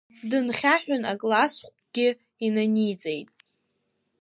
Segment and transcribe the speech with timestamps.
[0.29, 2.07] Дынхьаҳәын аклассӷәгьы
[2.45, 3.29] инаниҵеит.